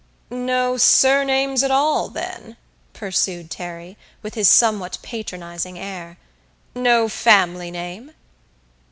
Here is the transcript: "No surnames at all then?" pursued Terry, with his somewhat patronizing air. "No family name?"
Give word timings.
"No 0.31 0.77
surnames 0.77 1.61
at 1.61 1.69
all 1.69 2.07
then?" 2.09 2.57
pursued 2.91 3.51
Terry, 3.51 3.97
with 4.23 4.33
his 4.33 4.49
somewhat 4.49 4.97
patronizing 5.03 5.77
air. 5.77 6.17
"No 6.73 7.07
family 7.07 7.69
name?" 7.69 8.11